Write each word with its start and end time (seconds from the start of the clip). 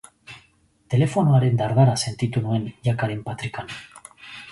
Telefonoaren 0.93 1.59
dardara 1.59 1.93
sentitu 2.05 2.43
nuen 2.47 2.65
jakaren 2.89 3.21
patrikan. 3.29 3.71